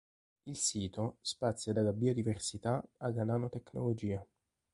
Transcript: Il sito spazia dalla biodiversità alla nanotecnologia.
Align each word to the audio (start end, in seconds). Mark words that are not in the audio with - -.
Il 0.47 0.57
sito 0.57 1.17
spazia 1.21 1.73
dalla 1.73 1.93
biodiversità 1.93 2.83
alla 2.97 3.23
nanotecnologia. 3.23 4.25